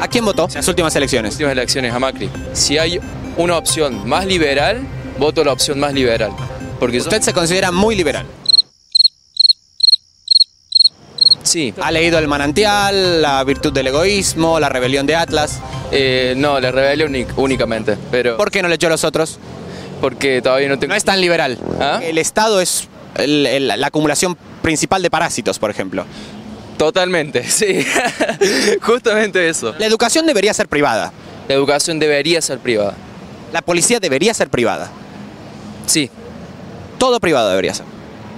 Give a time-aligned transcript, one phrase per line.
[0.00, 1.32] ¿A quién votó en las últimas elecciones?
[1.32, 2.30] últimas elecciones a Macri.
[2.52, 3.00] Si hay
[3.36, 4.82] una opción más liberal,
[5.18, 6.32] voto la opción más liberal.
[6.78, 8.26] Porque yo- Usted se considera muy liberal.
[11.42, 15.60] sí, Ha leído El manantial, La virtud del egoísmo, La rebelión de Atlas.
[15.92, 19.38] eh, no, la rebelión únic- únicamente, pero ¿Por qué no leyó los otros?
[20.00, 20.90] porque todavía no tengo...
[20.92, 21.56] No es tan liberal.
[21.80, 22.00] ¿Ah?
[22.02, 26.04] El Estado es el- el- la acumulación principal de parásitos, por ejemplo.
[26.76, 27.84] Totalmente, sí.
[28.82, 29.74] Justamente eso.
[29.78, 31.12] La educación debería ser privada.
[31.48, 32.94] La educación debería ser privada.
[33.52, 34.90] La policía debería ser privada.
[35.86, 36.10] Sí,
[36.98, 37.86] Todo privado debería ser.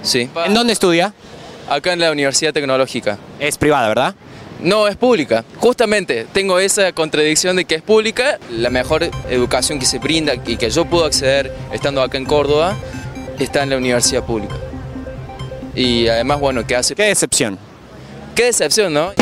[0.03, 0.29] sí.
[0.45, 1.13] ¿En dónde estudia?
[1.69, 3.17] Acá en la Universidad Tecnológica.
[3.39, 4.15] Es privada, ¿verdad?
[4.59, 5.43] No, es pública.
[5.57, 8.39] Justamente tengo esa contradicción de que es pública.
[8.51, 12.75] La mejor educación que se brinda y que yo puedo acceder estando acá en Córdoba
[13.39, 14.55] está en la universidad pública.
[15.75, 16.95] Y además, bueno, que hace...
[16.95, 17.59] Qué decepción.
[18.37, 19.13] Qué decepción, ¿no?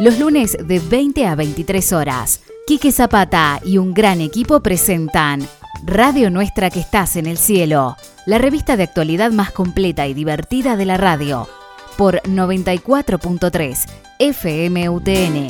[0.00, 5.46] Los lunes de 20 a 23 horas, Quique Zapata y un gran equipo presentan
[5.84, 10.74] Radio Nuestra que estás en el cielo, la revista de actualidad más completa y divertida
[10.74, 11.48] de la radio,
[11.96, 13.78] por 94.3
[14.18, 15.46] FMUTN.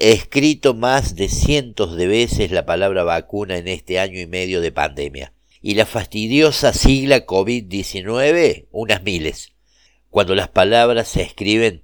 [0.00, 4.72] Escrito más de cientos de veces la palabra vacuna en este año y medio de
[4.72, 5.34] pandemia.
[5.60, 9.52] Y la fastidiosa sigla COVID-19 unas miles.
[10.08, 11.82] Cuando las palabras se escriben,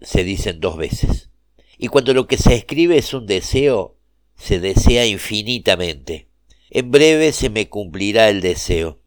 [0.00, 1.30] se dicen dos veces.
[1.78, 3.96] Y cuando lo que se escribe es un deseo,
[4.34, 6.26] se desea infinitamente.
[6.68, 8.98] En breve se me cumplirá el deseo.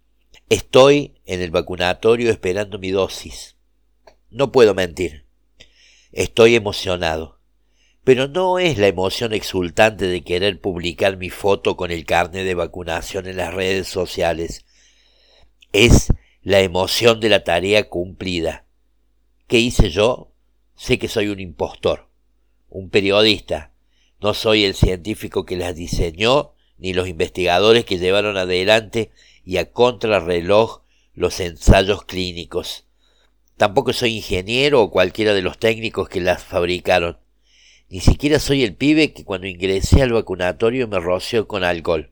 [0.47, 3.57] Estoy en el vacunatorio esperando mi dosis.
[4.29, 5.25] No puedo mentir.
[6.13, 7.34] Estoy emocionado.
[8.05, 12.53] Pero no es la emoción exultante de querer publicar mi foto con el carnet de
[12.53, 14.63] vacunación en las redes sociales.
[15.73, 16.13] Es
[16.43, 18.65] la emoción de la tarea cumplida.
[19.47, 20.31] ¿Qué hice yo?
[20.75, 22.07] Sé que soy un impostor,
[22.69, 23.73] un periodista.
[24.21, 29.09] No soy el científico que las diseñó ni los investigadores que llevaron adelante
[29.43, 30.83] y a contrarreloj
[31.15, 32.85] los ensayos clínicos.
[33.57, 37.17] Tampoco soy ingeniero o cualquiera de los técnicos que las fabricaron.
[37.89, 42.11] Ni siquiera soy el pibe que cuando ingresé al vacunatorio me roció con alcohol,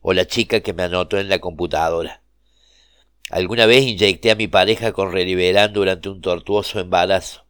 [0.00, 2.22] o la chica que me anotó en la computadora.
[3.28, 7.44] Alguna vez inyecté a mi pareja con Reliberán durante un tortuoso embarazo,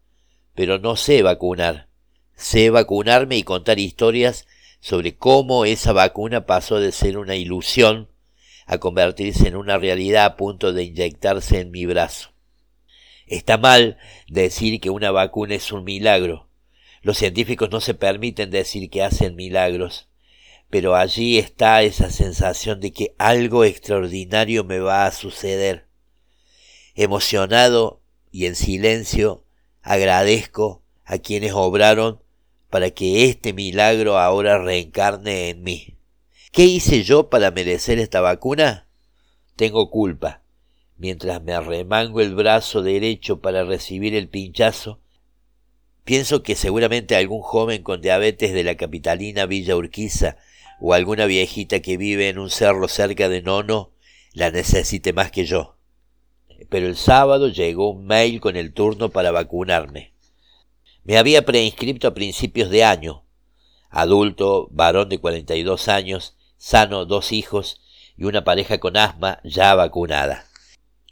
[0.54, 1.88] pero no sé vacunar.
[2.34, 4.46] Sé vacunarme y contar historias
[4.80, 8.08] sobre cómo esa vacuna pasó de ser una ilusión
[8.66, 12.30] a convertirse en una realidad a punto de inyectarse en mi brazo.
[13.26, 16.47] Está mal decir que una vacuna es un milagro.
[17.02, 20.08] Los científicos no se permiten decir que hacen milagros,
[20.70, 25.86] pero allí está esa sensación de que algo extraordinario me va a suceder.
[26.94, 28.00] Emocionado
[28.30, 29.44] y en silencio,
[29.82, 32.20] agradezco a quienes obraron
[32.70, 35.96] para que este milagro ahora reencarne en mí.
[36.52, 38.86] ¿Qué hice yo para merecer esta vacuna?
[39.56, 40.42] Tengo culpa.
[40.96, 45.00] Mientras me arremango el brazo derecho para recibir el pinchazo,
[46.08, 50.38] pienso que seguramente algún joven con diabetes de la capitalina Villa Urquiza
[50.80, 53.90] o alguna viejita que vive en un cerro cerca de Nono
[54.32, 55.76] la necesite más que yo.
[56.70, 60.14] Pero el sábado llegó un mail con el turno para vacunarme.
[61.04, 63.26] Me había preinscripto a principios de año.
[63.90, 67.82] Adulto, varón de 42 años, sano, dos hijos
[68.16, 70.46] y una pareja con asma ya vacunada.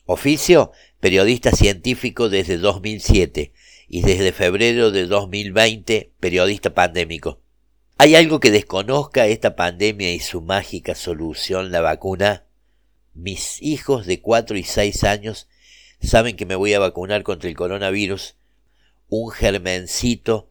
[0.06, 3.52] Oficio, periodista científico desde 2007
[3.88, 7.40] y desde febrero de 2020 periodista pandémico.
[7.98, 12.44] ¿Hay algo que desconozca esta pandemia y su mágica solución, la vacuna?
[13.14, 15.48] Mis hijos de 4 y 6 años
[16.02, 18.36] saben que me voy a vacunar contra el coronavirus
[19.08, 20.50] un germencito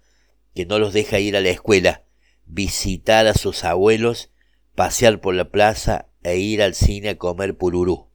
[0.56, 2.04] que no los deja ir a la escuela,
[2.46, 4.32] visitar a sus abuelos,
[4.74, 8.08] pasear por la plaza e ir al cine a comer pururú.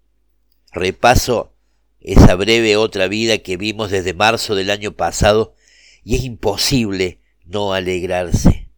[0.73, 1.53] Repaso
[2.01, 5.55] esa breve otra vida que vimos desde marzo del año pasado
[6.03, 8.69] y es imposible no alegrarse.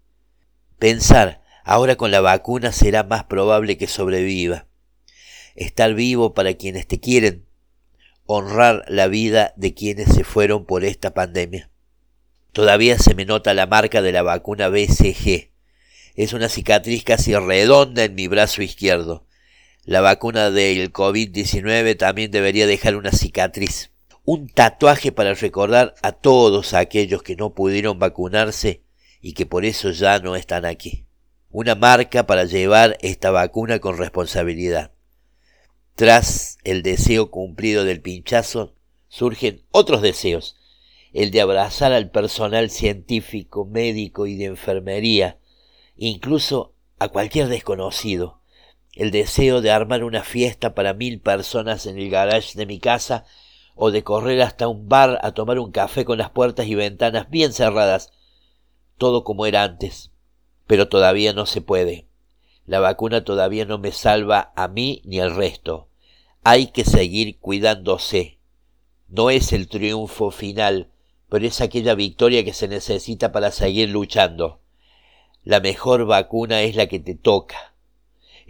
[0.78, 4.66] Pensar, ahora con la vacuna será más probable que sobreviva.
[5.54, 7.46] Estar vivo para quienes te quieren,
[8.26, 11.70] honrar la vida de quienes se fueron por esta pandemia.
[12.52, 15.50] Todavía se me nota la marca de la vacuna BCG.
[16.14, 19.26] Es una cicatriz casi redonda en mi brazo izquierdo.
[19.84, 23.90] La vacuna del COVID-19 también debería dejar una cicatriz.
[24.24, 28.82] Un tatuaje para recordar a todos aquellos que no pudieron vacunarse
[29.20, 31.04] y que por eso ya no están aquí.
[31.50, 34.92] Una marca para llevar esta vacuna con responsabilidad.
[35.96, 38.76] Tras el deseo cumplido del pinchazo,
[39.08, 40.56] surgen otros deseos,
[41.12, 45.38] el de abrazar al personal científico, médico y de enfermería,
[45.96, 48.41] incluso a cualquier desconocido,
[48.94, 53.24] el deseo de armar una fiesta para mil personas en el garage de mi casa
[53.74, 57.30] o de correr hasta un bar a tomar un café con las puertas y ventanas
[57.30, 58.12] bien cerradas,
[58.98, 60.10] todo como era antes,
[60.66, 62.06] pero todavía no se puede.
[62.66, 65.88] La vacuna todavía no me salva a mí ni al resto.
[66.44, 68.38] Hay que seguir cuidándose.
[69.08, 70.88] No es el triunfo final,
[71.28, 74.60] pero es aquella victoria que se necesita para seguir luchando.
[75.44, 77.71] La mejor vacuna es la que te toca.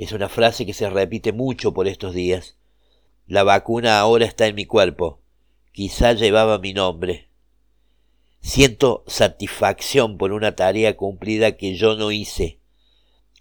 [0.02, 2.56] Es una frase que se repite mucho por estos días.
[3.28, 5.20] La vacuna ahora está en mi cuerpo.
[5.70, 7.28] Quizá llevaba mi nombre.
[8.40, 12.58] Siento satisfacción por una tarea cumplida que yo no hice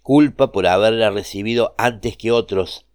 [0.02, 2.86] culpa por haberla recibido antes que otros,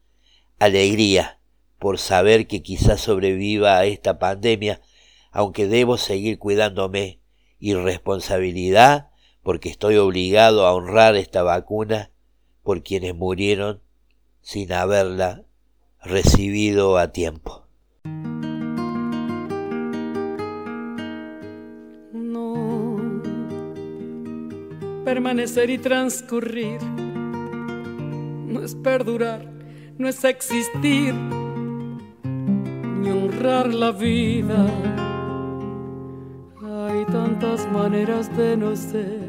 [0.59, 1.41] alegría
[1.77, 4.79] por saber que quizás sobreviva a esta pandemia,
[5.29, 7.19] aunque debo seguir cuidándome,
[7.59, 9.09] y responsabilidad
[9.43, 12.11] porque estoy obligado a honrar esta vacuna
[12.67, 13.79] por quienes murieron
[14.41, 15.45] sin haberla
[16.03, 17.65] recibido a tiempo.
[22.11, 22.97] No,
[25.05, 26.83] permanecer y transcurrir.
[26.83, 29.49] No es perdurar,
[29.97, 31.13] no es existir,
[32.25, 34.67] ni honrar la vida.
[36.61, 39.26] Hay tantas maneras de no ser,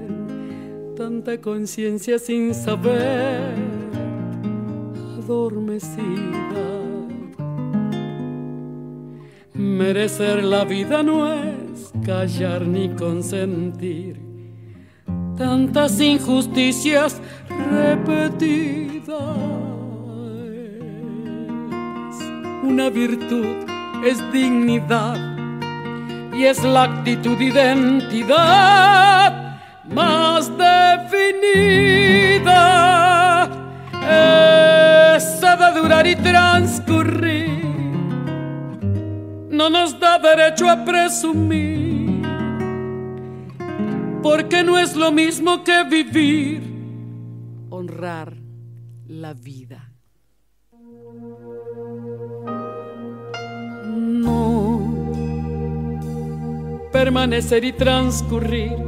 [0.99, 3.55] tanta conciencia sin saber,
[5.23, 6.67] adormecida.
[9.55, 14.21] Merecer la vida no es callar ni consentir
[15.37, 17.21] tantas injusticias
[17.71, 19.17] repetidas.
[22.65, 23.55] Una virtud
[24.05, 25.17] es dignidad
[26.37, 28.99] y es la actitud identidad
[29.95, 30.51] más
[30.97, 32.61] definida.
[35.17, 37.59] Esa de durar y transcurrir
[39.51, 42.23] no nos da derecho a presumir
[44.23, 46.63] porque no es lo mismo que vivir,
[47.71, 48.37] honrar
[49.07, 49.91] la vida.
[53.87, 54.81] No,
[56.93, 58.88] permanecer y transcurrir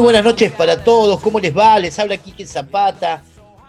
[0.00, 1.78] muy buenas noches para todos, ¿cómo les va?
[1.78, 3.22] Les habla Quique Zapata,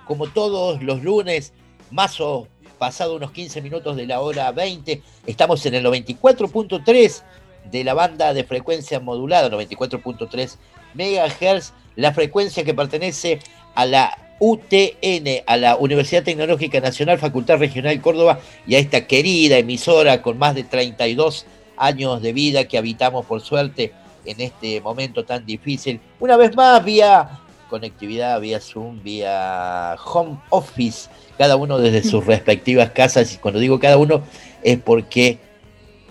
[0.08, 1.52] como todos los lunes,
[1.90, 2.48] más o
[2.80, 7.24] pasado unos 15 minutos de la hora 20, estamos en el 94.3
[7.70, 10.56] de la banda de frecuencia modulada, 94.3
[10.94, 13.40] MHz, la frecuencia que pertenece
[13.76, 19.58] a la UTN, a la Universidad Tecnológica Nacional, Facultad Regional Córdoba, y a esta querida
[19.58, 21.46] emisora con más de 32
[21.76, 23.92] años de vida que habitamos por suerte
[24.26, 26.00] en este momento tan difícil.
[26.20, 32.92] Una vez más, vía conectividad, vía Zoom, vía home office, cada uno desde sus respectivas
[32.92, 33.34] casas.
[33.34, 34.22] Y cuando digo cada uno
[34.62, 35.40] es porque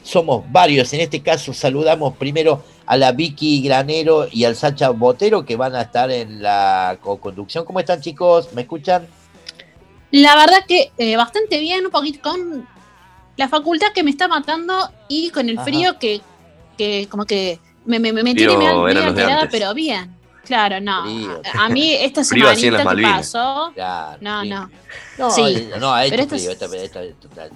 [0.03, 0.93] somos varios.
[0.93, 5.77] En este caso saludamos primero a la Vicky Granero y al Sacha Botero que van
[5.77, 7.65] a estar en la co-conducción.
[7.65, 8.53] ¿Cómo están chicos?
[8.53, 9.07] ¿Me escuchan?
[10.11, 12.67] La verdad que eh, bastante bien, un poquito con
[13.37, 15.65] la facultad que me está matando y con el Ajá.
[15.65, 16.21] frío que,
[16.77, 19.43] que como que me, me, me, me tiene Frío medio eran medio los de alterada,
[19.43, 19.59] antes.
[19.61, 20.17] pero bien.
[20.45, 21.05] Claro, no.
[21.05, 21.43] Frío.
[21.59, 23.71] A mí esta semanita que pasó.
[23.75, 24.49] Claro, No, sí.
[24.49, 24.71] no.
[25.19, 26.51] No, Sí, eh, no, ha hecho pero esta frío.
[26.51, 27.49] es- Esta, esta, esta-.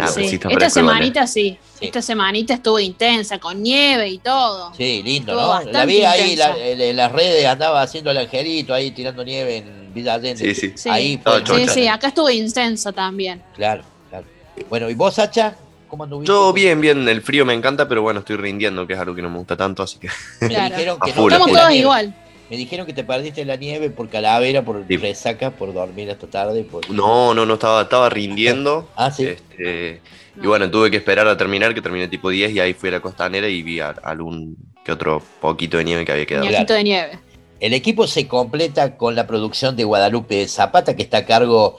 [0.00, 1.56] Ah, Sí, esta semanita sí.
[1.78, 1.86] Sí.
[1.86, 4.72] Esta semanita estuvo intensa, con nieve y todo.
[4.76, 5.70] Sí, lindo, Estuvo ¿no?
[5.72, 9.94] La vi ahí la- en, las redes, andaba haciendo el angelito ahí tirando nieve en
[9.94, 10.54] Villa Allende.
[10.54, 10.72] Sí, sí.
[10.76, 11.44] Sí, Ahí fue.
[11.46, 13.42] sí, sí, acá estuvo intensa también.
[13.54, 14.26] Claro, claro.
[14.68, 15.54] Bueno, ¿y vos, Sacha?
[15.96, 16.30] ¿Cómo anduviste?
[16.30, 19.22] Yo bien, bien, el frío me encanta, pero bueno, estoy rindiendo, que es algo que
[19.22, 20.08] no me gusta tanto, así que
[20.42, 20.76] Me Claro.
[20.76, 20.84] que
[21.14, 22.14] no Estamos todos igual.
[22.50, 24.96] Me dijeron que te perdiste la nieve por calavera, por Sí.
[24.98, 26.62] resaca, por dormir hasta tarde.
[26.64, 26.88] Por...
[26.90, 28.88] no, no, no estaba, estaba rindiendo.
[28.96, 29.24] Ah, sí.
[29.26, 30.00] Este,
[30.36, 30.50] y No.
[30.50, 33.00] bueno, tuve que esperar a terminar, que terminé tipo 10 y ahí fui a la
[33.00, 36.44] costanera y vi algún que otro poquito de nieve que había quedado.
[36.48, 37.18] Ñoquito de nieve.
[37.58, 41.78] El equipo se completa con la producción de Guadalupe Zapata, que está a cargo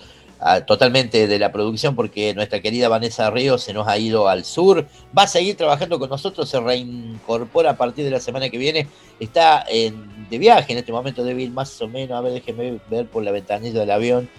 [0.65, 4.85] totalmente de la producción, porque nuestra querida Vanessa Ríos se nos ha ido al sur.
[5.17, 8.87] Va a seguir trabajando con nosotros, se reincorpora a partir de la semana que viene.
[9.19, 12.79] Está en- de viaje en este momento, debe ir más o menos, a ver, déjeme
[12.89, 14.29] ver por la ventanilla del avión,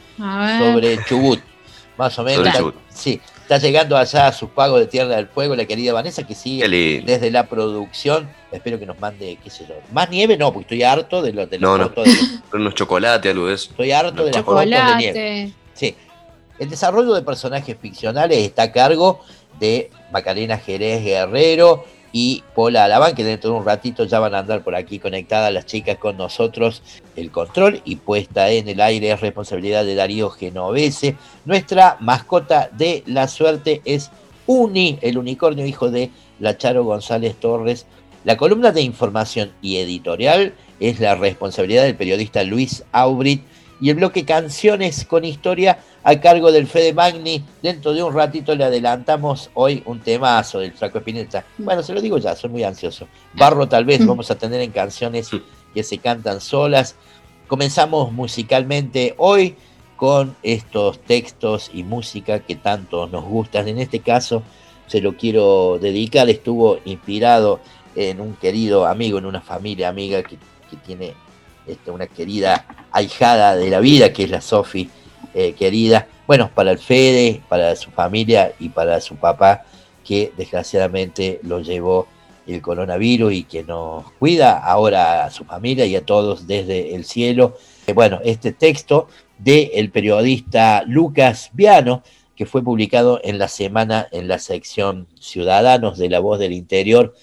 [0.60, 1.40] sobre Chubut.
[1.96, 2.44] Más o menos.
[2.46, 2.58] Está-.
[2.90, 6.34] Sí, está llegando allá a sus pagos de Tierra del Fuego, la querida Vanessa, que
[6.36, 6.62] sigue
[7.04, 8.28] desde la producción.
[8.52, 9.74] Espero que nos mande, qué sé yo.
[9.92, 12.10] Más nieve no, porque estoy harto de los de los No, de-
[12.52, 13.70] unos chocolates, algo de eso.
[13.70, 15.12] Estoy harto de las fotos de nieve.
[16.58, 19.20] El desarrollo de personajes ficcionales está a cargo
[19.60, 24.40] de Macarena Jerez Guerrero y Paula Alabán, que dentro de un ratito ya van a
[24.40, 26.82] andar por aquí conectadas las chicas con nosotros.
[27.16, 31.16] El control y puesta en el aire es responsabilidad de Darío Genovese.
[31.44, 34.10] Nuestra mascota de la suerte es
[34.46, 36.10] Uni, el unicornio hijo de
[36.40, 37.86] Lacharo González Torres.
[38.24, 43.42] La columna de información y editorial es la responsabilidad del periodista Luis Aubrit
[43.80, 47.44] y el bloque Canciones con Historia a cargo del Fede Magni.
[47.62, 51.44] Dentro de un ratito le adelantamos hoy un temazo del Flaco Espineta.
[51.58, 53.06] Bueno, se lo digo ya, soy muy ansioso.
[53.34, 55.28] Barro tal vez vamos a tener en canciones
[55.74, 56.96] que se cantan solas.
[57.46, 59.56] Comenzamos musicalmente hoy
[59.96, 63.68] con estos textos y música que tanto nos gustan.
[63.68, 64.42] En este caso
[64.86, 67.60] se lo quiero dedicar, estuvo inspirado
[67.94, 70.38] en un querido amigo, en una familia amiga que,
[70.70, 71.12] que tiene
[71.66, 74.88] este, una querida ahijada de la vida, que es la Sofi
[75.34, 76.06] eh, querida.
[76.26, 79.64] Bueno, para el Fede, para su familia y para su papá,
[80.04, 82.06] que desgraciadamente lo llevó
[82.46, 87.04] el coronavirus y que nos cuida ahora a su familia y a todos desde el
[87.04, 87.56] cielo.
[87.86, 92.02] Eh, Bueno, este texto del periodista Lucas Viano,
[92.34, 97.14] que fue publicado en la semana en la sección Ciudadanos de la Voz del Interior,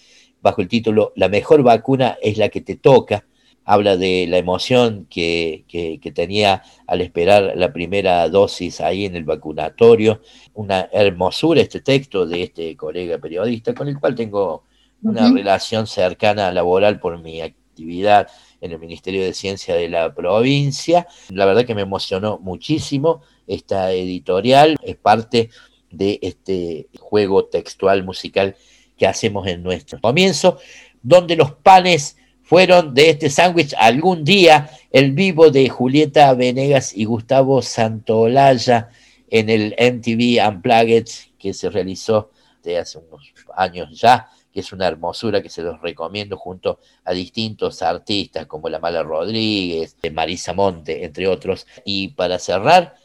[0.42, 3.26] bajo el título La mejor vacuna es la que te toca.
[3.66, 9.16] Habla de la emoción que, que- que tenía al esperar la primera dosis ahí en
[9.16, 10.22] el vacunatorio.
[10.54, 14.64] Una hermosura este texto de este colega periodista, con el cual tengo
[15.02, 18.28] una relación cercana laboral por mi actividad
[18.62, 21.08] en el Ministerio de Ciencia de la provincia.
[21.30, 25.50] La verdad que me emocionó muchísimo esta editorial, es parte
[25.92, 28.56] de este juego textual musical
[28.98, 30.58] que hacemos en nuestro comienzo,
[31.04, 37.06] donde los panes fueron de este sándwich algún día el vivo de Julieta Venegas y
[37.06, 38.90] Gustavo Santolaya
[39.30, 41.08] en el MTV Unplugged
[41.40, 42.32] que se realizó
[42.64, 47.14] de hace unos años ya, que es una hermosura que se los recomiendo junto a
[47.14, 51.68] distintos artistas como La Mala Rodríguez, Marisa Monte, entre otros.
[51.84, 52.96] Y para cerrar,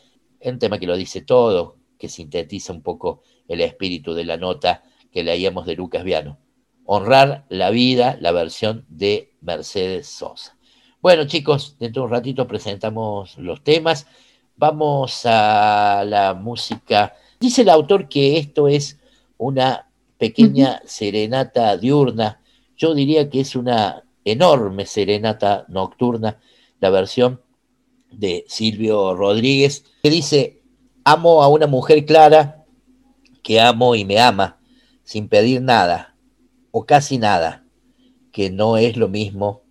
[0.42, 4.82] un tema que lo dice todo, que sintetiza un poco el espíritu de la nota
[5.10, 6.38] que leíamos de Lucas Viano.
[6.84, 10.56] Honrar la vida, la versión de Mercedes Sosa.
[11.00, 14.06] Bueno, chicos, dentro de un ratito presentamos los temas.
[14.56, 17.14] Vamos a la música.
[17.40, 18.98] Dice el autor que esto es
[19.38, 22.42] una pequeña serenata diurna.
[22.76, 26.38] Yo diría que es una enorme serenata nocturna,
[26.80, 27.40] la versión
[28.10, 30.62] de Silvio Rodríguez, que dice,
[31.04, 32.64] amo a una mujer clara
[33.42, 34.60] que amo y me ama,
[35.04, 36.14] sin pedir nada,
[36.70, 37.59] o casi nada,
[38.32, 39.62] que no es lo mismo,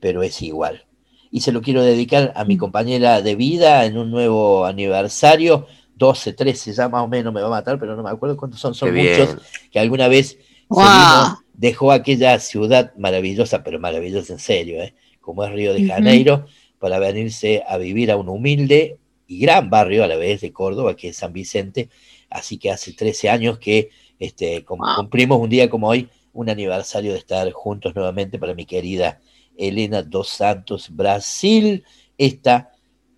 [0.00, 0.84] pero es igual.
[1.30, 6.32] Y se lo quiero dedicar a mi compañera de vida en un nuevo aniversario, 12,
[6.32, 8.74] 13 ya más o menos me va a matar, pero no me acuerdo cuántos son,
[8.74, 9.20] son Qué bien.
[9.20, 9.36] muchos,
[9.70, 10.82] que alguna vez Wow.
[10.82, 14.94] se vino, dejó aquella ciudad maravillosa, pero maravillosa en serio, ¿eh?
[15.20, 15.86] como es Río de.
[15.86, 16.46] Janeiro,
[16.78, 20.94] para venirse a vivir a un humilde y gran barrio a la vez de Córdoba,
[20.96, 21.88] que es San Vicente.
[22.30, 24.78] Así que hace 13 años que este, Wow.
[24.96, 29.20] cumplimos un día como hoy, un aniversario de estar juntos nuevamente para mi querida
[29.56, 31.84] Elena dos Santos, Brasil.
[32.18, 32.72] Esta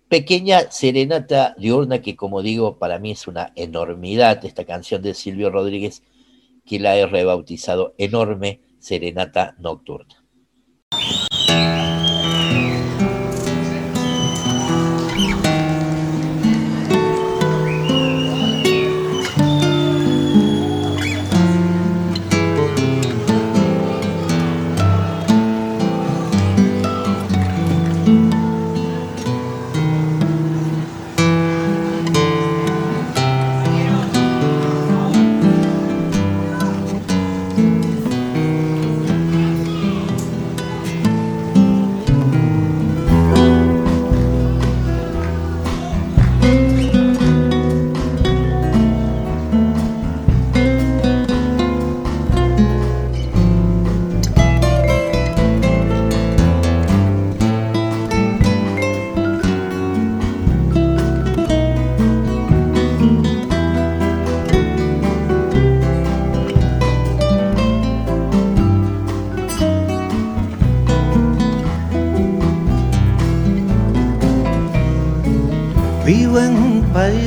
[0.07, 5.49] pequeña serenata diurna que, como digo, para mí es una enormidad, esta canción de Silvio
[5.49, 6.03] Rodríguez,
[6.65, 10.16] que la he rebautizado Enorme Serenata Nocturna.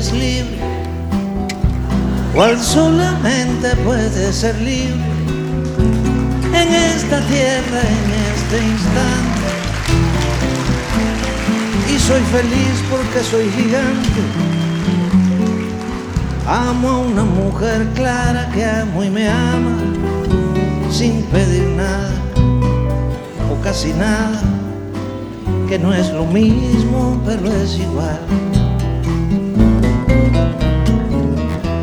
[0.01, 0.59] País libre,
[2.35, 4.95] cual solamente puede ser libre
[6.55, 9.51] en esta tierra, en este instante.
[11.93, 14.23] Y soy feliz porque soy gigante.
[16.47, 19.77] Amo a una mujer clara que amo y me ama
[20.91, 22.11] sin pedir nada
[23.53, 24.41] o casi nada,
[25.69, 28.21] que no es lo mismo, pero es igual.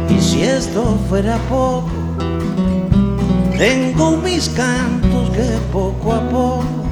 [0.09, 1.89] Y si esto fuera poco,
[3.57, 6.87] tengo mis cantos que poco a poco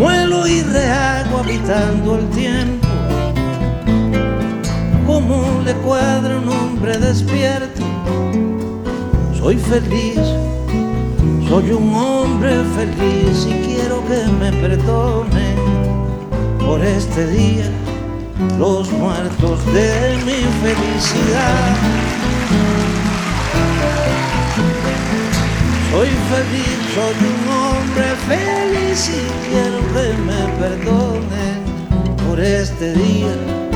[0.00, 2.88] muelo y rehago habitando el tiempo.
[5.06, 7.82] Como le cuadra un hombre despierto,
[9.38, 10.20] soy feliz,
[11.48, 15.56] soy un hombre feliz y quiero que me perdonen
[16.64, 17.70] por este día
[18.58, 21.76] los muertos de mi felicidad.
[25.90, 31.60] Soy feliz, soy un hombre feliz y quiero que me perdonen
[32.26, 33.69] por este día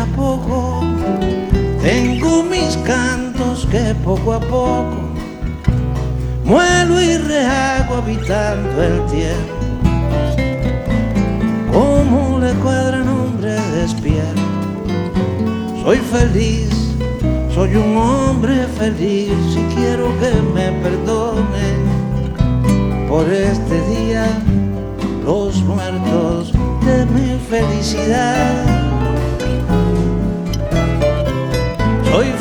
[0.00, 0.80] fuera poco,
[1.82, 4.96] tengo mis cantos que poco a poco
[6.44, 9.54] muelo y rehago habitando el tiempo.
[11.72, 14.42] Como le cuadra un hombre despierto,
[15.82, 16.70] soy feliz,
[17.54, 21.78] soy un hombre feliz y quiero que me perdonen
[23.08, 24.26] por este día
[25.24, 26.52] los muertos
[26.84, 28.79] de mi felicidad.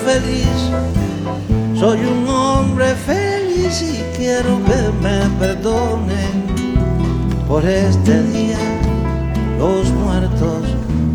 [0.09, 6.35] Feliz, soy un hombre feliz y quiero que me perdonen
[7.47, 8.57] por este día
[9.59, 10.63] los muertos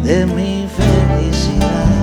[0.04, 1.93] de mi felicidad.